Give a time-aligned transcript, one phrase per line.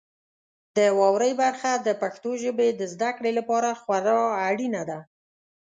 [0.77, 4.99] د واورئ برخه د پښتو ژبې د زده کړې لپاره خورا اړینه ده.